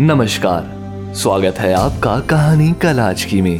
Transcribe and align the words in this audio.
नमस्कार। 0.00 1.14
स्वागत 1.14 1.58
है 1.58 1.72
आपका 1.74 2.18
कहानी 2.20 2.72
कलाज 2.72 3.24
की 3.24 3.40
में। 3.42 3.58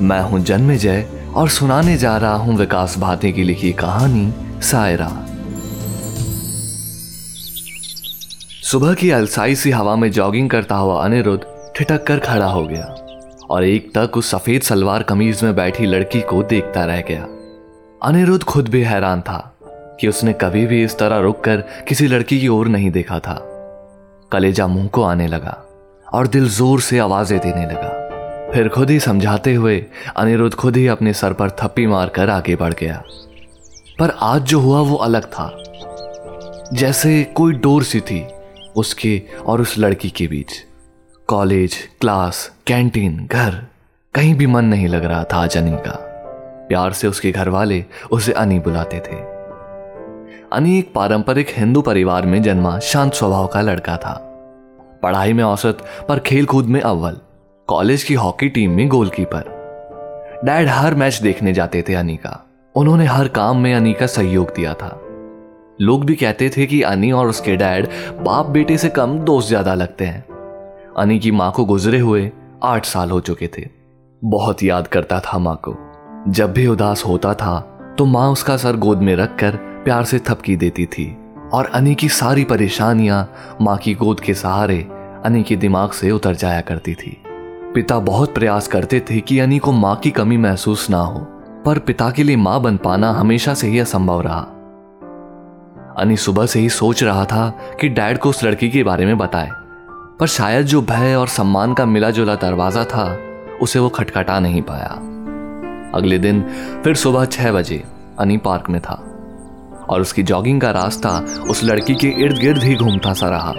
मैं 0.00 0.20
हूँ 0.20 0.38
जन्मेजय 0.40 1.04
और 1.36 1.48
सुनाने 1.48 1.96
जा 1.96 2.16
रहा 2.16 2.34
हूँ 2.34 2.56
विकास 2.56 2.98
भाते 2.98 3.32
की 3.32 3.42
लिखी 3.42 3.72
कहानी 3.72 4.32
सायरा। 4.62 5.08
सुबह 8.62 8.94
की 8.94 9.10
अलसाई 9.10 9.54
सी 9.54 9.70
हवा 9.70 9.96
में 9.96 10.10
जॉगिंग 10.10 10.50
करता 10.50 10.74
हुआ 10.74 11.04
अनिरुद्ध 11.04 11.72
ठिटक 11.76 12.04
कर 12.04 12.18
खड़ा 12.18 12.46
हो 12.46 12.66
गया 12.66 12.84
और 13.50 13.64
एक 13.64 13.92
तक 13.98 14.16
उस 14.16 14.30
सफ़ेद 14.30 14.62
सलवार 14.62 15.02
कमीज 15.02 15.42
में 15.42 15.54
बैठी 15.56 15.86
लड़की 15.86 16.20
को 16.20 16.42
देखता 16.42 16.84
रह 16.84 17.00
गया। 17.00 17.22
अनिरुद्ध 18.02 18.44
खुद 18.44 18.68
भी 18.68 18.82
हैरान 18.82 19.20
था 19.20 19.38
कि 20.00 20.08
उसने 20.08 20.32
कभी 20.32 20.66
भी 20.66 20.82
इस 20.84 20.98
तरह 20.98 21.18
रुककर 21.18 21.64
किसी 21.88 22.06
लड़की 22.06 22.40
की 22.40 22.48
ओर 22.48 22.68
नहीं 22.68 22.90
देखा 22.90 23.18
था। 23.18 23.47
कलेजा 24.32 24.66
मुँह 24.66 24.86
को 24.86 25.02
आने 25.02 25.26
लगा 25.26 25.64
और 26.12 26.26
दिल 26.26 26.48
ज़ोर 26.48 26.80
से 26.80 26.98
आवाज़ें 26.98 27.38
देने 27.38 27.66
लगा। 27.66 28.52
फिर 28.52 28.68
खुद 28.68 28.90
ही 28.90 29.00
समझाते 29.00 29.54
हुए 29.54 29.86
अनिरुद्ध 30.16 30.56
खुद 30.56 30.76
ही 30.76 30.86
अपने 30.86 31.12
सर 31.12 31.32
पर 31.32 31.50
थप्पी 31.50 31.86
मारकर 31.86 32.30
आगे 32.30 32.56
बढ़ 32.56 32.74
गया। 32.74 33.02
पर 33.98 34.10
आज 34.20 34.42
जो 34.42 34.60
हुआ 34.60 34.80
वो 34.80 34.96
अलग 34.96 35.24
था। 35.24 35.62
जैसे 36.72 37.24
कोई 37.24 37.52
डोर 37.52 37.82
सी 37.82 38.00
थी 38.00 38.26
उसके 38.76 39.22
और 39.46 39.60
उस 39.60 39.78
लड़की 39.78 40.10
के 40.10 40.26
बीच। 40.26 40.52
कॉलेज, 41.28 41.76
क्लास, 42.00 42.50
कैंटीन, 42.66 43.26
घर, 43.32 43.62
कहीं 44.14 44.34
भी 44.34 44.46
मन 44.46 44.64
नहीं 44.64 44.88
लग 44.88 45.04
रहा 45.04 45.24
था 45.24 45.36
आज 45.36 45.56
अनी 45.56 45.70
का। 45.70 45.96
प्यार 46.68 46.92
से 46.92 47.08
उसके 47.08 47.32
घर 47.32 47.48
वाले 47.48 47.84
उसे 48.10 48.32
अनी 48.32 48.58
बुलाते 48.58 49.00
थे। 49.00 49.37
अनी 50.52 50.78
एक 50.78 50.92
पारंपरिक 50.94 51.48
हिंदू 51.50 51.80
परिवार 51.80 52.26
में 52.26 52.42
जन्मा 52.42 52.78
शांत 52.78 53.14
स्वभाव 53.14 53.46
का 53.46 53.60
लड़का 53.60 53.96
था। 53.96 54.12
पढ़ाई 55.02 55.32
में 55.32 55.42
औसत, 55.44 55.78
पर 56.08 56.18
खेल 56.18 56.46
कूद 56.46 56.66
में 56.66 56.80
अव्वल। 56.80 57.16
कॉलेज 57.68 58.02
की 58.02 58.14
हॉकी 58.14 58.48
टीम 58.48 58.70
में 58.70 58.88
गोलकीपर। 58.88 60.40
डैड 60.44 60.68
हर 60.68 60.94
मैच 60.94 61.20
देखने 61.22 61.52
जाते 61.52 61.84
थे 61.88 61.94
अनी 61.94 62.16
का 62.16 62.32
उन्होंने 62.74 63.06
हर 63.06 63.28
काम 63.28 63.58
में 63.58 63.74
अनी 63.74 63.92
का 63.92 64.06
सहयोग 64.06 64.54
दिया 64.56 64.74
था। 64.74 64.90
लोग 65.80 66.04
भी 66.04 66.14
कहते 66.14 66.50
थे 66.56 66.66
कि 66.66 66.82
अनी 66.84 67.12
और 67.12 67.28
उसके 67.28 67.56
डैड 67.56 67.88
बाप 68.20 68.46
बेटे 68.46 68.78
से 68.78 68.88
कम 68.90 69.18
दोस्त 69.20 69.48
ज़्यादा 69.48 69.74
लगते 69.74 70.04
हैं। 70.04 70.24
अनी 70.98 71.18
की 71.18 71.30
माँ 71.30 71.52
को 71.52 71.64
गुजरे 71.64 71.98
हुए 71.98 72.30
आठ 72.64 72.84
साल 72.86 73.10
हो 73.10 73.20
चुके 73.20 73.50
थे। 73.58 73.68
बहुत 74.22 74.62
याद 74.62 74.86
करता 74.86 75.20
था 75.20 75.38
माँ 75.38 75.60
को। 75.68 75.76
जब 76.28 76.52
भी 76.52 76.66
उदास 76.66 77.04
होता 77.04 77.34
था 77.34 77.58
तो 77.98 78.04
माँ 78.06 78.30
उसका 78.30 78.56
सर 78.56 78.76
गोद 78.76 78.98
में 78.98 79.16
रखकर 79.16 79.66
प्यार 79.88 80.04
से 80.04 80.18
थपकी 80.18 80.56
देती 80.56 80.84
थी 80.86 81.04
और 81.52 81.66
अनी 81.66 81.94
की 81.94 82.08
सारी 82.08 82.42
परेशानियाँ 82.44 83.56
माँ 83.60 83.76
की 83.76 83.94
गोद 83.94 84.20
के 84.20 84.34
सहारे 84.34 84.76
अनी 85.24 85.42
के 85.42 85.56
दिमाग 85.56 85.90
से 85.90 86.10
उतर 86.10 86.34
जाया 86.34 86.60
करती 86.60 86.94
थी। 86.94 87.16
पिता 87.74 87.98
बहुत 87.98 88.34
प्रयास 88.34 88.68
करते 88.68 89.00
थे 89.00 89.20
कि 89.20 89.38
अनी 89.38 89.58
को 89.58 89.72
माँ 89.72 89.94
की 89.96 90.10
कमी 90.10 90.36
महसूस 90.36 90.88
ना 90.90 90.98
हो, 90.98 91.20
पर 91.66 91.78
पिता 91.78 92.10
के 92.10 92.22
लिए 92.22 92.36
माँ 92.36 92.60
बन 92.62 92.76
पाना 92.76 93.12
हमेशा 93.12 93.54
से 93.54 93.68
ही 93.68 93.78
असंभव 93.78 94.20
रहा। 94.20 94.40
अनी 95.98 96.16
सुबह 96.16 96.46
से 96.46 96.60
ही 96.60 96.68
सोच 96.68 97.02
रहा 97.04 97.24
था 97.24 97.48
कि 97.80 97.88
डैड 97.88 98.18
को 98.18 98.28
उस 98.28 98.44
लड़की 98.44 98.70
के 98.70 98.84
बारे 98.84 99.06
में 99.06 99.16
बताए, 99.18 99.50
पर 100.20 100.26
शायद 100.26 100.66
जो 100.66 100.82
भय 100.82 101.14
और 101.14 101.28
सम्मान 101.28 101.74
का 101.74 101.86
मिला 101.86 102.10
जुला 102.10 102.34
दरवाज़ा 102.34 102.84
था, 102.84 103.12
उसे 103.62 103.78
वो 103.78 103.88
खटखटा 103.88 104.40
नहीं 104.40 104.62
पाया। 104.62 104.94
अगले 105.94 106.18
दिन 106.18 106.42
फिर 106.84 106.94
सुबह 106.94 107.24
छह 107.24 107.52
बजे 107.52 107.84
अनी 108.18 108.36
पार्क 108.36 108.70
में 108.70 108.80
था। 108.80 109.04
और 109.90 110.00
उसकी 110.00 110.22
जॉगिंग 110.22 110.60
का 110.60 110.70
रास्ता 110.70 111.10
उस 111.50 111.62
लड़की 111.64 111.94
के 111.94 112.08
इर्द 112.24 112.38
गिर्द 112.38 112.62
ही 112.62 112.74
घूमता 112.74 113.12
सा 113.12 113.28
रहा। 113.28 113.52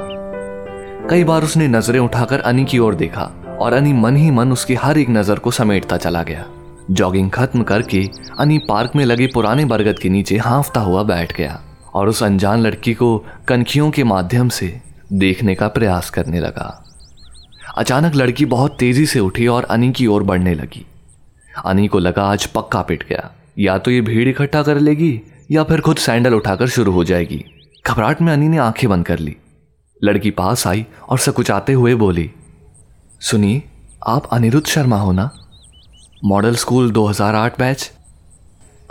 कई 1.09 1.23
बार 1.23 1.43
उसने 1.43 1.67
नज़रें 1.67 1.99
उठाकर 1.99 2.39
अनी 2.41 2.65
की 2.65 2.79
ओर 2.79 2.95
देखा 2.95 3.23
और 3.61 3.73
अनी 3.73 3.93
मन 3.93 4.15
ही 4.15 4.31
मन 4.31 4.51
उसकी 4.51 4.75
हर 4.75 4.97
एक 4.97 5.09
नज़र 5.09 5.39
को 5.39 5.51
समेटता 5.51 5.97
चला 5.97 6.23
गया। 6.23 6.45
जॉगिंग 6.91 7.29
खत्म 7.31 7.63
करके 7.63 8.03
अनी 8.39 8.57
पार्क 8.59 8.95
में 8.95 9.03
लगे 9.05 9.27
पुराने 9.27 9.65
बरगद 9.65 9.99
के 9.99 10.09
नीचे 10.09 10.37
हाफता 10.37 10.81
हुआ 10.81 11.03
बैठ 11.03 11.35
गया 11.37 11.59
और 11.93 12.09
उस 12.09 12.21
अनजान 12.23 12.59
लड़की 12.59 12.93
को 12.93 13.17
कनखियों 13.47 13.89
के 13.91 14.03
माध्यम 14.03 14.49
से 14.49 14.75
देखने 15.13 15.55
का 15.55 15.67
प्रयास 15.67 16.09
करने 16.09 16.39
लगा। 16.39 16.83
अचानक 17.77 18.15
लड़की 18.15 18.45
बहुत 18.45 18.77
तेज़ी 18.79 19.05
से 19.05 19.19
उठी 19.19 19.47
और 19.47 19.63
अनी 19.63 19.91
की 19.91 20.07
ओर 20.07 20.23
बढ़ने 20.23 20.53
लगी। 20.53 20.85
अनी 21.65 21.87
को 21.87 21.99
लगा 21.99 22.23
आज 22.23 22.45
पक्का 22.45 22.81
पिट 22.81 23.07
गया, 23.09 23.29
या 23.59 23.77
तो 23.77 23.91
ये 23.91 24.01
भीड़ 24.01 24.27
इकट्ठा 24.29 24.61
कर 24.63 24.79
लेगी 24.79 25.11
या 25.51 25.63
फिर 25.63 25.81
खुद 25.81 25.97
सैंडल 25.97 26.33
उठाकर 26.33 26.67
शुरू 26.67 26.91
हो 26.91 27.03
जाएगी। 27.03 27.45
घबराहट 27.87 28.21
में 28.21 28.33
अनी 28.33 28.47
ने 28.47 28.57
आँखें 28.57 28.89
बंद 28.89 29.05
कर 29.05 29.19
ली। 29.19 29.37
लड़की 30.03 30.31
पास 30.31 30.67
आई 30.67 30.87
और 31.09 31.19
सकुचाते 31.19 31.73
हुए 31.73 31.95
बोली, 31.95 32.31
सुनिए, 33.21 33.63
आप 34.07 34.25
अनिरुद्ध 34.25 34.67
शर्मा 34.67 34.97
हो 34.97 35.11
ना? 35.11 35.29
Model 36.25 36.55
school 36.55 36.91
2008 36.91 37.59
batch? 37.59 37.91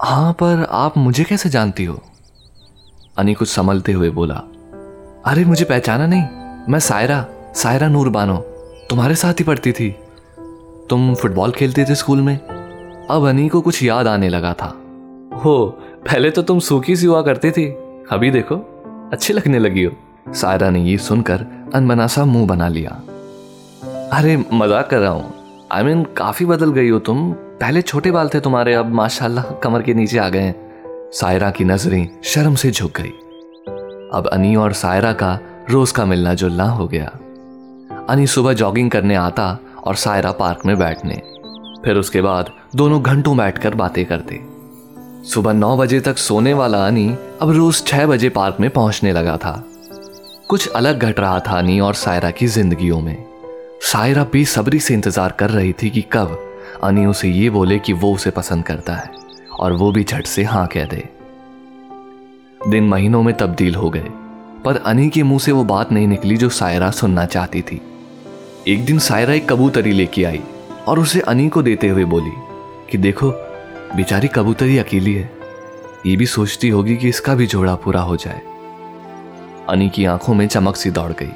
हाँ 0.01 0.33
पर 0.33 0.69
आप 0.71 0.99
मुझे 0.99 1.25
कैसे 1.25 1.49
जानती 1.49 1.85
हो? 1.85 2.03
अनी 3.19 3.35
कुछ 3.35 3.49
संभलते 3.49 3.93
हुए 3.93 4.11
बोला, 4.11 4.43
अरे, 5.27 5.45
मुझे 5.45 5.65
पहचाना 5.65 6.07
नहीं। 6.07 6.23
मैं 6.69 6.79
सायरा 6.79 7.27
सायरा 7.55 7.89
नूर 7.89 8.09
बानो 8.09 8.37
तुम्हारे 8.91 9.15
साथ 9.15 9.35
ही 9.35 9.45
पढ़ती 9.45 9.73
थी। 9.73 9.97
तुम 10.91 11.15
फुटबॉल 11.15 11.51
खेलते 11.51 11.85
थे 11.85 11.95
स्कूल 11.95 12.23
में? 12.23 12.39
अब 13.11 13.29
अनी 13.29 13.49
को 13.49 13.61
कुछ 13.61 13.83
याद 13.83 14.07
आने 14.07 14.29
लगा 14.29 14.55
था। 14.55 14.83
हो 15.45 15.83
पहले 16.07 16.31
तो 16.31 16.43
तुम 16.43 16.59
सूखी 16.59 16.97
सी 16.97 17.07
हुआ 17.07 17.23
करती 17.23 17.51
थी। 17.51 17.67
अभी 18.13 18.31
देखो 18.31 18.57
अच्छी 19.13 19.33
लगने 19.33 19.59
लगी 19.59 19.85
हो। 19.85 19.93
सायरा 20.35 20.71
ने 20.71 20.81
ये 20.83 20.99
सुनकर 20.99 21.71
अनबना 21.75 22.07
सा 22.07 22.25
मुँह 22.25 22.47
बना 22.47 22.69
लिया। 22.69 22.91
अरे 24.13 24.37
मज़ाक 24.53 24.91
कर 24.91 24.99
रहा 24.99 25.11
हूँ। 25.11 25.33
आई 25.73 25.83
I 25.83 25.87
मीन 25.87 26.03
mean, 26.03 26.17
काफ़ी 26.17 26.47
बदल 26.47 26.73
गई 26.73 26.89
हो 26.89 26.99
तुम। 26.99 27.33
पहले 27.33 27.83
छोटे 27.83 28.11
बाल 28.11 28.29
थे 28.29 28.41
तुम्हारे 28.41 28.75
अब 28.75 28.95
माशाल्लाह 28.95 29.45
कमर 29.45 29.83
के 29.83 29.95
नीचे 29.95 30.19
आ 30.19 30.29
गए 30.29 30.41
हैं। 30.41 31.11
सायरा 31.13 31.51
की 31.51 31.65
नज़रें 31.65 32.09
शर्म 32.25 32.55
से 32.55 32.71
झुक 32.71 33.01
गई। 33.01 33.13
अब 34.13 34.31
अनी 34.33 34.57
और 34.57 34.73
सायरा 34.73 35.13
का 35.13 35.39
रोज 35.71 35.93
का 35.93 36.05
मिलना 36.05 36.35
जुलना 36.35 36.65
हो 36.65 36.89
गया। 36.89 37.07
अनी 38.09 38.27
सुबह 38.27 38.53
जॉगिंग 38.53 38.91
करने 38.91 39.15
आता 39.15 39.59
और 39.85 39.95
सायरा 39.95 40.33
पार्क 40.33 40.67
में 40.67 40.79
बैठने। 40.79 41.23
फिर 41.85 41.97
उसके 41.97 42.21
बाद 42.21 42.51
दोनों 42.77 43.03
घंटों 43.03 43.37
बैठकर 43.37 43.75
बातें 43.75 44.05
करते। 44.07 44.41
सुबह 45.28 45.53
नौ 45.53 45.77
बजे 45.77 45.99
तक 46.00 46.19
सोने 46.19 46.53
वाला 46.55 46.78
अनी 46.87 47.09
अब 47.43 47.50
रोज 47.50 47.83
छह 47.87 48.06
बजे 48.06 48.28
पार्क 48.28 48.56
में 48.61 48.69
पहुँचने 48.71 49.12
लगा 49.12 49.37
था। 49.37 49.53
कुछ 50.49 50.69
अलग 50.69 50.99
घट 50.99 51.19
रहा 51.21 51.41
था 51.41 51.59
अनी 51.59 51.78
और 51.81 51.94
सायरा 51.94 52.31
की 52.31 52.47
जिंदगियों 52.47 53.00
में। 53.00 53.16
सायरा 53.83 54.22
बेसब्री 54.33 54.78
से 54.81 54.94
इंतज़ार 54.94 55.33
कर 55.33 55.50
रही 55.50 55.72
थी 55.72 55.91
कि 55.91 56.03
कब 56.12 56.37
अनी 56.83 57.05
उसे 57.06 57.28
ये 57.28 57.50
बोले 57.50 57.78
कि 57.78 57.93
वो 57.94 58.12
उसे 58.15 58.31
पसंद 58.31 58.65
करता 58.65 58.94
है 58.94 59.11
और 59.53 59.72
वो 59.72 59.91
भी 59.93 60.05
झट 60.05 60.27
से 60.27 60.44
हाँ 60.44 60.67
कह 60.67 60.84
दे। 60.84 61.03
दिन 62.61 62.88
महीनों 62.88 63.22
में 63.22 63.34
तब्दील 63.37 63.75
हो 63.75 63.91
गए, 63.91 64.09
पर 64.65 64.77
अनी 64.77 65.09
के 65.09 65.22
मुँह 65.22 65.38
से 65.38 65.53
वो 65.53 65.65
बात 65.65 65.93
नहीं 65.93 66.06
निकली 66.09 66.37
जो 66.37 66.49
सायरा 66.50 66.91
सुनना 66.93 67.27
चाहती 67.27 67.62
थी। 67.62 67.81
एक 68.69 68.84
दिन 68.84 68.99
सायरा 69.00 69.34
एक 69.34 69.49
कबूतरी 69.49 69.93
लेके 69.93 70.25
आई 70.25 70.41
और 70.87 70.99
उसे 70.99 71.21
अनी 71.27 71.49
को 71.49 71.62
देते 71.62 71.88
हुए 71.88 72.05
बोली 72.06 72.33
कि 72.91 72.99
देखो 72.99 73.31
बेचारी 73.97 74.28
कबूतरी 74.28 74.76
अकेली 74.78 75.15
है। 75.15 75.31
ये 76.06 76.16
भी 76.16 76.26
सोचती 76.26 76.69
होगी 76.69 76.97
कि 76.97 77.09
इसका 77.09 77.34
भी 77.34 77.47
जोड़ा 77.47 77.75
पूरा 77.75 78.00
हो 78.00 78.16
जाए। 78.16 78.41
अनी 79.69 79.88
की 79.88 80.04
आँखों 80.04 80.34
में 80.34 80.47
चमक 80.47 80.76
सी 80.76 80.91
दौड़ 80.91 81.12
गई 81.12 81.32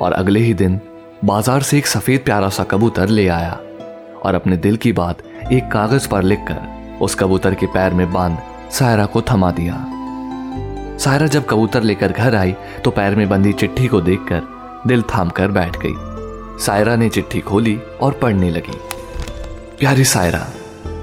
और 0.00 0.12
अगले 0.12 0.40
ही 0.40 0.54
दिन 0.54 0.80
बाज़ार 1.24 1.62
से 1.62 1.78
एक 1.78 1.86
सफ़ेद 1.86 2.20
प्यारा 2.20 2.48
सा 2.48 2.64
कबूतर 2.64 3.08
ले 3.08 3.26
आया 3.28 3.52
और 4.24 4.34
अपने 4.34 4.56
दिल 4.56 4.76
की 4.76 4.92
बात 4.92 5.22
एक 5.52 5.70
कागज़ 5.72 6.08
पर 6.08 6.22
लिखकर 6.22 6.98
उस 7.00 7.14
कबूतर 7.14 7.54
के 7.54 7.66
पैर 7.66 7.94
में 7.94 8.12
बाँध 8.12 8.38
सायरा 8.70 9.06
को 9.06 9.22
थमा 9.22 9.50
दिया। 9.50 9.76
सायरा 10.98 11.26
जब 11.26 11.46
कबूतर 11.48 11.82
लेकर 11.82 12.12
घर 12.12 12.34
आई 12.34 12.54
तो 12.84 12.90
पैर 12.90 13.14
में 13.16 13.28
बंधी 13.28 13.52
चिट्ठी 13.52 13.88
को 13.88 14.00
देखकर 14.00 14.42
दिल 14.86 15.02
थाम 15.14 15.28
कर 15.30 15.50
बैठ 15.50 15.76
गई। 15.76 15.94
सायरा 16.64 16.96
ने 16.96 17.08
चिट्ठी 17.08 17.40
खोली 17.40 17.78
और 18.00 18.12
पढ़ने 18.12 18.50
लगी। 18.50 18.78
प्यारी 19.78 20.04
सायरा 20.04 20.46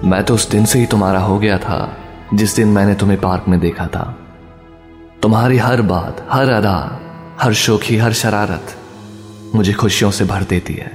मैं 0.03 0.23
तो 0.23 0.33
उस 0.33 0.49
दिन 0.49 0.65
से 0.65 0.79
ही 0.79 0.85
तुम्हारा 0.85 1.19
हो 1.19 1.37
गया 1.39 1.57
था, 1.57 1.97
जिस 2.33 2.55
दिन 2.55 2.67
मैंने 2.67 2.93
तुम्हें 2.95 3.19
पार्क 3.21 3.45
में 3.47 3.59
देखा 3.59 3.87
था। 3.87 4.03
तुम्हारी 5.21 5.57
हर 5.57 5.81
बात, 5.81 6.25
हर 6.31 6.49
अदा, 6.49 6.99
हर 7.41 7.53
शोखी, 7.53 7.97
हर 7.97 8.13
शरारत 8.13 8.75
मुझे 9.55 9.73
खुशियों 9.73 10.11
से 10.11 10.25
भर 10.25 10.43
देती 10.43 10.73
है। 10.73 10.91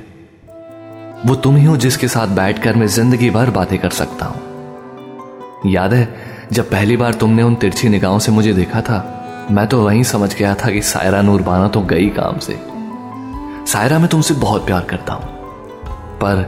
वो 1.26 1.34
तुम 1.34 1.56
ही 1.56 1.64
हो 1.64 1.76
जिसके 1.76 2.08
साथ 2.08 2.28
बैठकर 2.28 2.76
मैं 2.76 2.86
ज़िंदगी 2.86 3.30
भर 3.30 3.50
बातें 3.50 3.78
कर 3.78 3.90
सकता 3.90 4.26
हूँ। 4.26 5.70
याद 5.72 5.94
है, 5.94 6.08
जब 6.52 6.70
पहली 6.70 6.96
बार 6.96 7.14
तुमने 7.14 7.42
उन 7.42 7.54
तिरछी 7.54 7.88
निगाहों 7.88 8.18
से 8.18 8.32
मुझे 8.32 8.52
देखा 8.52 8.80
था, 8.80 8.98
मैं 9.50 9.66
तो 9.66 9.84
वहीं 9.84 10.02
समझ 10.02 10.34
गया 10.34 10.54
था 10.54 10.70
कि 10.70 10.82
सायरा 10.82 11.22
नूरबाना 11.22 11.68
तो 11.68 11.80
गई 11.82 12.08
काम 12.08 12.38
से। 12.38 12.58
सायरा 13.72 13.98
मैं 13.98 14.08
तुमसे 14.08 14.34
बहुत 14.34 14.66
प्यार 14.66 14.84
करता 14.84 15.12
हूँ, 15.12 15.28
पर 16.18 16.46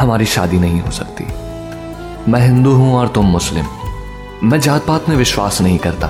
हमारी 0.00 0.26
शादी 0.26 0.58
नहीं 0.58 0.80
हो 0.80 0.90
सकती। 0.90 1.24
मैं 2.28 2.40
हिंदू 2.40 2.72
हूँ 2.72 2.94
और 2.94 3.08
तुम 3.08 3.26
मुस्लिम। 3.26 3.66
मैं 4.42 4.60
जात 4.60 4.86
पात 4.86 5.08
में 5.08 5.16
विश्वास 5.16 5.60
नहीं 5.60 5.78
करता। 5.78 6.08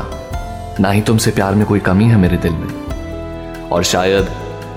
ना 0.80 0.90
ही 0.90 1.00
तुमसे 1.00 1.30
प्यार 1.30 1.54
में 1.54 1.66
कोई 1.66 1.80
कमी 1.80 2.04
है 2.04 2.16
मेरे 2.16 2.36
दिल 2.36 2.52
में। 2.52 3.68
और 3.68 3.82
शायद 3.82 4.28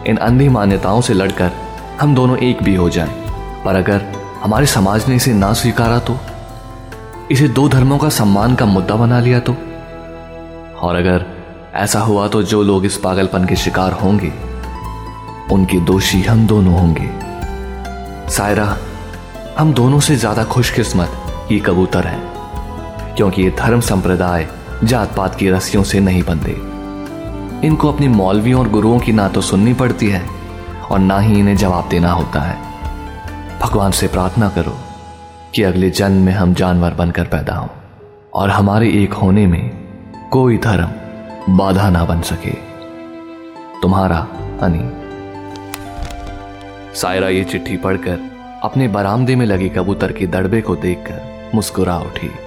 इन 0.07 0.17
अंधी 0.17 0.49
मान्यताओं 0.49 1.01
से 1.01 1.13
लड़कर 1.13 1.51
हम 2.01 2.15
दोनों 2.15 2.37
एक 2.37 2.63
भी 2.63 2.75
हो 2.75 2.89
जाएँ। 2.89 3.09
पर 3.65 3.75
अगर 3.75 4.05
हमारे 4.43 4.65
समाज 4.65 5.07
ने 5.07 5.15
इसे 5.15 5.33
ना 5.33 5.53
स्वीकारा 5.53 5.99
तो? 5.99 6.17
इसे 7.31 7.47
दो 7.47 7.69
धर्मों 7.69 7.97
का 7.97 8.09
सम्मान 8.09 8.55
का 8.55 8.65
मुद्दा 8.65 8.95
बना 8.95 9.19
लिया 9.19 9.39
तो? 9.39 9.53
और 10.79 10.95
अगर 10.95 11.25
ऐसा 11.75 11.99
हुआ 11.99 12.27
तो 12.27 12.43
जो 12.43 12.63
लोग 12.63 12.85
इस 12.85 12.97
पागलपन 12.97 13.45
के 13.45 13.55
शिकार 13.55 13.91
होंगे, 13.91 14.33
उनके 15.51 15.79
दोषी 15.79 16.21
हम 16.21 16.47
दोनों 16.47 16.73
होंगे। 16.73 17.09
सायरा, 18.29 18.77
हम 19.59 19.73
दोनों 19.73 19.99
से 19.99 20.15
ज़्यादा 20.15 20.43
खुशकिस्मत। 20.43 21.19
ये 21.51 21.59
कबूतर 21.59 22.07
हैं, 22.07 23.15
क्योंकि 23.15 23.41
ये 23.41 23.49
धर्म 23.49 23.79
संप्रदाय 23.79 24.47
जात 24.83 25.15
पात 25.15 25.35
की 25.35 25.49
रस्सियों 25.49 25.83
से 25.83 25.99
नहीं 25.99 26.23
बंधे 26.23 26.51
इनको 27.67 27.91
अपनी 27.91 28.07
मौलवियों 28.07 28.59
और 28.59 28.69
गुरुओं 28.69 28.99
की 28.99 29.11
ना 29.11 29.27
तो 29.27 29.41
सुननी 29.41 29.73
पड़ती 29.73 30.07
है, 30.09 30.21
और 30.91 30.99
ना 30.99 31.19
ही 31.19 31.39
इन्हें 31.39 31.55
जवाब 31.55 31.89
देना 31.89 32.11
होता 32.11 32.41
है। 32.41 32.57
भगवान 33.59 33.91
से 33.91 34.07
प्रार्थना 34.07 34.49
करो 34.49 34.77
कि 35.55 35.63
अगले 35.63 35.89
जन्म 35.89 36.25
में 36.25 36.33
हम 36.33 36.53
जानवर 36.53 36.93
बनकर 36.93 37.25
पैदा 37.25 37.55
हों, 37.55 37.67
और 38.33 38.49
हमारे 38.49 38.89
एक 39.03 39.13
होने 39.13 39.45
में 39.47 39.71
कोई 40.31 40.57
धर्म 40.57 41.55
बाधा 41.57 41.89
ना 41.89 42.03
बन 42.05 42.21
सके। 42.21 42.53
तुम्हारा, 43.81 44.27
अनी। 44.61 44.89
सायरा 46.93 47.29
ये 47.29 47.43
चिट्ठी 47.43 47.77
पढ़कर 47.77 48.31
अपने 48.63 48.87
बरामदे 48.87 49.35
में 49.35 49.45
लगे 49.45 49.69
कबूतर 49.69 50.11
के 50.11 50.27
दड़बे 50.27 50.61
को 50.61 50.75
देखकर 50.75 51.32
मुस्कुरा 51.53 51.97
उठी। 51.99 52.42